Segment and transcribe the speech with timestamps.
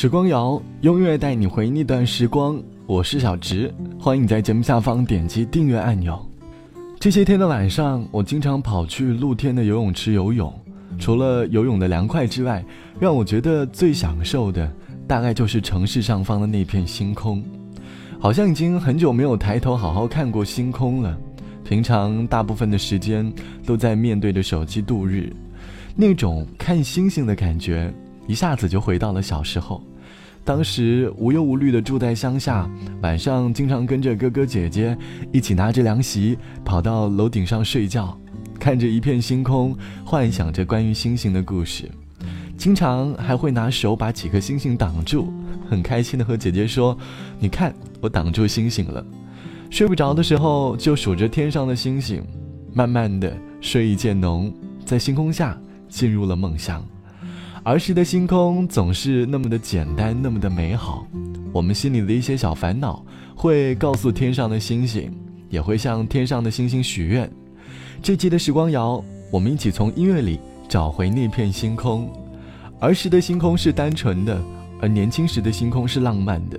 [0.00, 2.62] 时光谣，音乐带你回那段时光。
[2.86, 6.24] 我是小直，欢迎你在节目下方点击订阅按钮。
[7.00, 10.54] 这些天的晚上，我经常跑去露天的游泳池游泳。
[11.00, 12.64] 除了游泳的凉快之外，
[13.00, 14.72] 让我觉得最享受的，
[15.08, 17.42] 大概就是城市上方的那片星空。
[18.20, 21.18] 好像已经很久没有抬头好好看过星空了。
[21.64, 23.32] 平常大部分的时间
[23.66, 25.32] 都在面对着手机度日，
[25.96, 27.92] 那种看星星的感觉。
[28.28, 29.82] 一下子就回到了小时候，
[30.44, 32.70] 当时无忧无虑的住在乡下，
[33.02, 34.96] 晚上经常跟着哥哥姐姐
[35.32, 38.16] 一起拿着凉席跑到楼顶上睡觉，
[38.60, 41.90] 看着一片星空，幻想着关于星星的故事，
[42.56, 45.32] 经常还会拿手把几颗星星挡住，
[45.68, 46.96] 很开心的和姐姐说
[47.40, 49.04] ：“你看，我挡住星星了。”
[49.70, 52.22] 睡不着的时候就数着天上的星星，
[52.72, 54.52] 慢慢的睡意渐浓，
[54.84, 55.58] 在星空下
[55.88, 56.84] 进入了梦乡。
[57.64, 61.06] 儿时的星空总是那么的简单，那么的美好。
[61.52, 65.12] 我们心里的一些小烦恼，会告诉天上的星星，
[65.50, 67.30] 也会向天上的星星许愿。
[68.02, 72.10] 这期的时光谣，我们一起从音乐里找回那片星空。
[72.80, 74.40] 儿时的星空是单纯的，
[74.80, 76.58] 而年轻时的星空是浪漫的。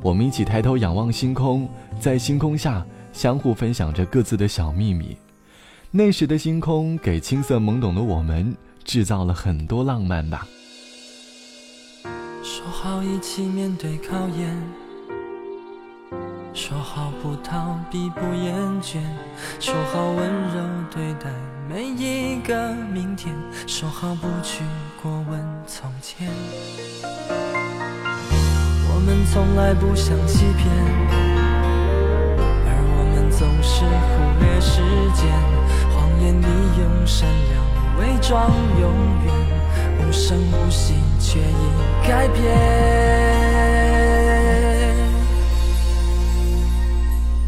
[0.00, 1.68] 我们一起抬头仰望星空，
[2.00, 5.16] 在星空下相互分享着各自的小秘密。
[5.90, 8.56] 那时的星空给青涩懵懂的我们。
[8.90, 10.44] 制造了很多浪漫吧。
[12.42, 14.60] 说好一起面对考验，
[16.52, 18.52] 说好不逃避不厌
[18.82, 18.98] 倦，
[19.60, 21.30] 说好温柔对待
[21.68, 23.32] 每一个明天，
[23.64, 24.64] 说好不去
[25.00, 26.28] 过问从前。
[28.92, 30.66] 我们从来不想欺骗，
[38.30, 38.48] 装
[38.80, 38.86] 永
[39.26, 39.34] 远
[39.98, 41.42] 无声无息，却已
[42.06, 42.38] 改变。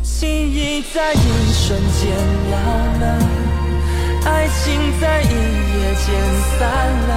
[0.02, 2.10] 记忆在一瞬间
[2.50, 2.56] 老
[2.98, 3.04] 了，
[4.24, 6.04] 爱情在一夜间
[6.58, 6.58] 散
[7.06, 7.12] 了。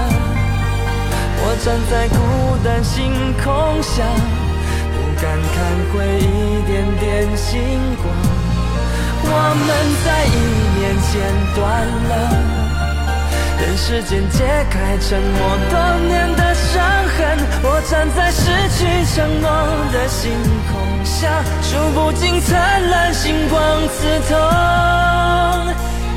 [1.41, 2.15] 我站在孤
[2.63, 2.93] 单星
[3.43, 4.05] 空下，
[4.93, 5.55] 不敢看
[5.91, 7.49] 回一点点星
[8.03, 8.13] 光。
[9.23, 9.67] 我们
[10.05, 10.37] 在一
[10.77, 11.11] 念间
[11.55, 12.64] 断了。
[13.59, 16.83] 任时间揭开沉默多年的伤
[17.17, 18.43] 痕，我站在失
[18.77, 18.85] 去
[19.15, 19.49] 承诺
[19.93, 20.31] 的星
[20.71, 20.73] 空
[21.05, 24.37] 下，数不尽灿烂星光刺痛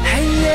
[0.05, 0.47] 黑夜。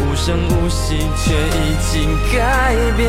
[0.00, 3.08] 无声无息却已经改变。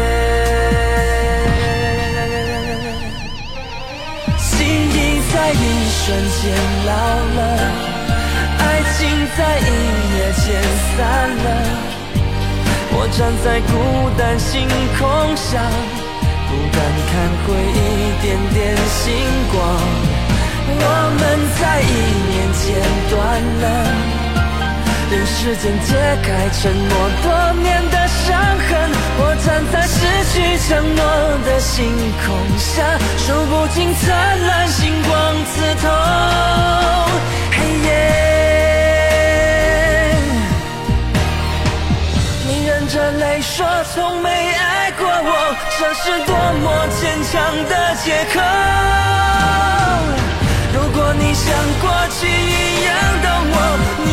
[4.40, 5.56] 记忆在一
[5.90, 6.06] 瞬
[6.42, 6.42] 间
[6.86, 6.90] 老
[7.36, 7.40] 了，
[8.60, 8.62] 爱
[8.98, 8.98] 情
[9.38, 9.62] 在一
[10.16, 10.46] 夜间
[10.96, 10.98] 散
[11.38, 11.48] 了，
[12.92, 13.72] 我站在孤
[14.18, 14.68] 单星
[14.98, 15.02] 空
[15.36, 15.48] 下。
[16.50, 16.80] 不敢
[17.12, 17.78] 看回一
[18.22, 18.56] 点点
[18.88, 19.06] 星
[19.52, 19.56] 光，
[20.80, 20.82] 我
[21.20, 21.22] 们
[21.60, 21.86] 在一
[22.32, 22.66] 念间
[23.10, 23.16] 断
[23.62, 23.66] 了，
[25.10, 26.90] 任时间揭开沉默
[27.24, 28.92] 多年的伤痕。
[29.20, 29.96] 我站在失
[30.34, 30.36] 去
[30.68, 31.02] 承诺
[31.46, 31.96] 的星
[32.26, 32.84] 空下，
[33.18, 34.06] 数不尽灿
[34.48, 35.14] 烂星光
[35.46, 35.90] 刺痛
[37.52, 37.58] 黑
[37.88, 37.90] 夜。
[42.48, 46.66] 你忍着泪说从没爱过我，这是多么
[47.00, 47.34] 坚强
[47.70, 48.36] 的借口。
[50.74, 51.46] 如果你像
[51.82, 51.90] 过
[52.20, 52.92] 去一样
[53.24, 53.56] 懂我，
[54.06, 54.08] 你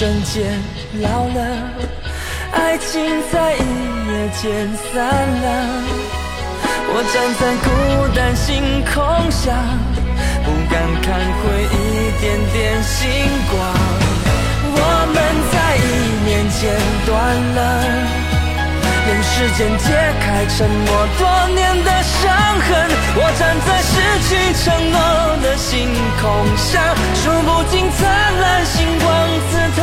[0.00, 0.58] 瞬间
[1.02, 1.44] 老了，
[2.52, 5.46] 爱情在一夜间散了。
[6.88, 7.68] 我站在孤
[8.16, 9.52] 单星空下，
[10.42, 11.76] 不敢看回一
[12.18, 12.98] 点点星
[13.50, 14.09] 光。
[19.40, 19.88] 时间揭
[20.20, 20.86] 开沉默
[21.18, 22.28] 多年的伤
[22.60, 22.90] 痕。
[23.16, 23.96] 我站在失
[24.28, 25.00] 去承诺
[25.42, 25.88] 的星
[26.20, 26.28] 空
[26.58, 29.08] 下，数不尽灿烂星光
[29.48, 29.82] 刺痛。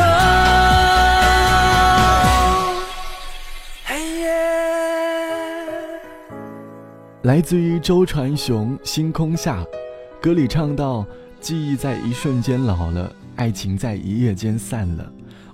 [7.22, 9.56] 来自于周传雄《星空下》，
[10.22, 11.04] 歌里唱到
[11.42, 15.04] ：“记忆在一瞬间老了，爱情在一夜间散了。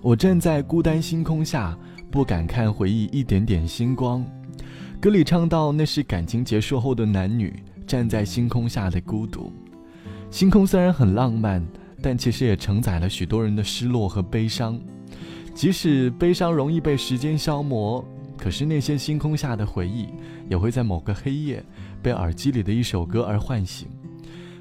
[0.03, 1.75] 我站在孤单星空下，
[2.15, 4.25] 不敢看回忆一点点星光。
[5.01, 9.53] 歌里唱到，那是感情结束后的男女站在星空下的孤独。
[10.31, 11.67] 星空虽然很浪漫，
[12.01, 14.79] 但其实也承载了许多人的失落和悲伤。
[15.57, 18.05] 即使悲伤容易被时间消磨，
[18.39, 20.07] 可是那些星空下的回忆，
[20.49, 21.65] 也会在某个黑夜，
[22.01, 23.89] 被耳机里的一首歌而唤醒。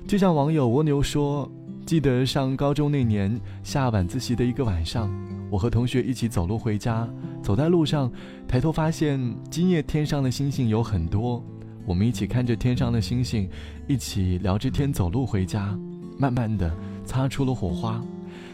[0.07, 1.47] 就像网友蜗牛说。
[1.85, 5.11] 记得上高中那年下晚自习的一个晚上，
[5.53, 7.07] 我和同学一起走路回家，
[7.43, 8.11] 走在路上，
[8.47, 9.21] 抬头发现
[9.51, 11.45] 今夜天上的星星有很多，
[11.85, 13.47] 我们一起看着天上的星星，
[13.87, 15.77] 一起聊着天走路回家，
[16.17, 18.03] 慢慢的擦出了火花。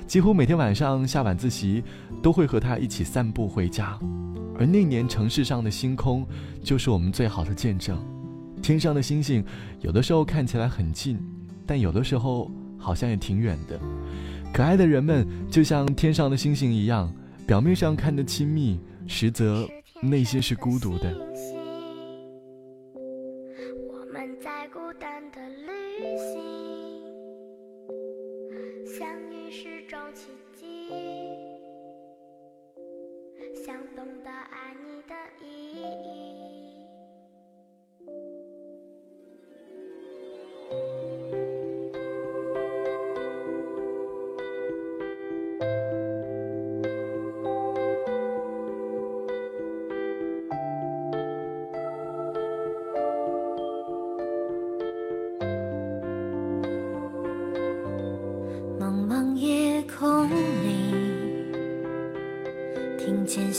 [0.08, 1.82] 几乎每天晚上下晚自习，
[2.22, 3.98] 都会和他一起散步回家，
[4.60, 6.28] 而那年城市上的星空，
[6.62, 7.98] 就是我们最好的见证。
[8.62, 9.42] 天上的星星，
[9.80, 11.18] 有的时候看起来很近，
[11.66, 12.52] 但有的时候。
[12.82, 13.78] 好像也挺远的，
[14.54, 17.14] 可爱的人们就像天上的星星一样，
[17.48, 19.68] 表面上看得亲密，实则
[20.02, 21.59] 内心是孤独的。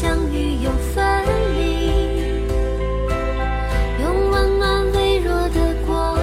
[0.00, 1.90] 相遇又分离
[4.00, 6.16] 用温暖微弱的光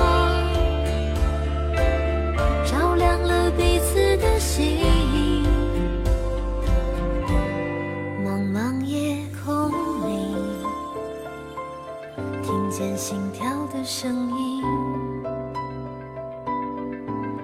[2.66, 5.44] 照亮了彼此的心。
[8.24, 9.70] 茫茫夜空
[10.08, 10.34] 里
[12.44, 14.64] 听见心跳的声音。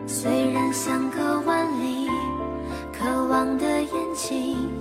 [0.07, 2.07] 虽然相隔万里
[2.97, 4.80] 渴望的眼睛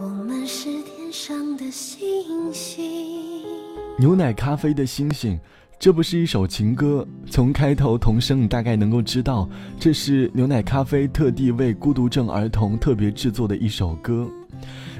[0.00, 1.98] 我们是天上的星
[2.52, 3.42] 星。
[3.98, 5.36] 牛奶咖啡的星星，
[5.76, 7.04] 这不是一首情歌。
[7.28, 14.28] 从开头童声，你大概能够知道，这是牛奶咖啡特地为孤独症儿童特别制作的一首歌。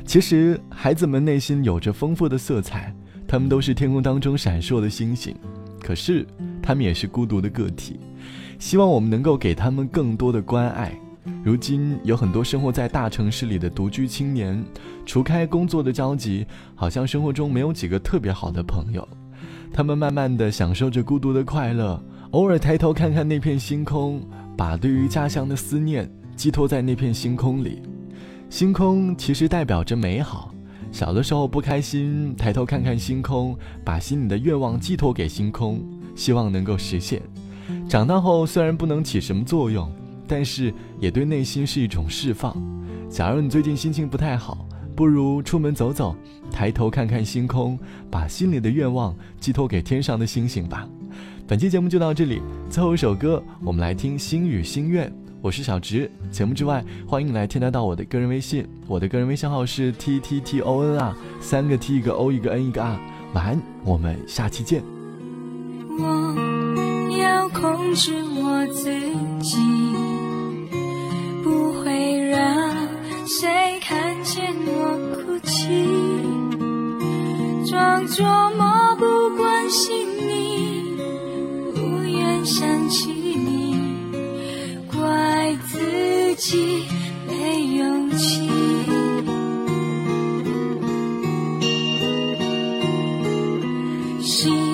[0.04, 2.92] 其实，孩子们内心有着丰富的色彩，
[3.28, 5.32] 他们都是天空当中闪烁的星星。
[5.80, 6.26] 可是，
[6.60, 8.00] 他们也是孤独的个体。
[8.58, 10.92] 希望我们能够给他们更多的关爱。
[11.44, 14.62] 如今有很多生活在大城市里的独居青年，
[15.06, 19.06] 除开工作的交集，好像生活中没有几个特别好的朋友。
[19.73, 24.20] 他们慢慢的享受着孤独的快乐，偶尔抬头看看那片星空，
[24.56, 27.82] 把对于家乡的思念寄托在那片星空里。
[28.50, 30.52] 星空其实代表着美好。
[30.90, 33.54] 小的时候不开心，抬头看看星空，
[33.85, 37.20] 把心里的愿望寄托给星空，希望能够实现。
[37.87, 39.90] 长大后虽然不能起什么作用，
[40.28, 42.54] 但是也对内心是一种释放。
[43.08, 46.14] 假如你最近心情不太好，不如出门走走，
[46.50, 47.78] 抬头看看星空，
[48.11, 50.87] 把心里的愿望寄托给天上的星星吧。
[51.47, 55.08] 本期节目就到这里，最后一首歌，我们来听《心语心愿》。
[55.40, 56.11] 我是小直。
[56.30, 62.99] 节目之外，欢迎来添加到我的个人微信，我的个人微信号是 t t t o n r，三个 t 一个 o 一个 n 一个 r。
[63.35, 64.82] 晚安，我们下期见。
[66.00, 68.90] 我要控制我自
[69.40, 69.56] 己，
[71.48, 72.76] 不会让
[73.26, 73.48] 谁
[73.80, 75.66] 看见我哭泣，
[77.70, 80.94] 装作漠不关心你，
[81.74, 83.74] 不愿想起你，
[84.92, 86.84] 怪自己
[87.26, 88.46] 没勇气。
[94.20, 94.67] 心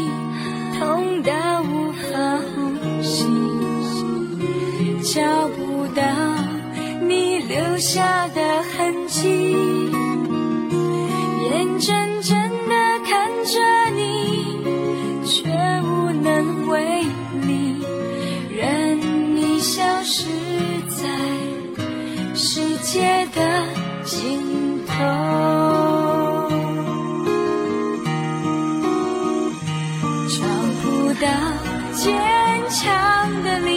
[31.93, 32.13] 坚
[32.71, 33.74] 强的力。